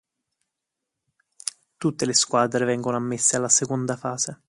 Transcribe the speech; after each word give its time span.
Tutte 1.77 2.05
le 2.07 2.13
squadre 2.15 2.65
vengono 2.65 2.97
ammesse 2.97 3.35
alla 3.35 3.49
seconda 3.49 3.95
fase. 3.95 4.39